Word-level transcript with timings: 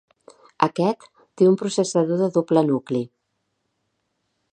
Aquest 0.67 1.03
té 1.41 1.49
un 1.49 1.59
processador 1.59 2.17
de 2.23 2.31
doble 2.39 2.65
nucli. 2.71 3.03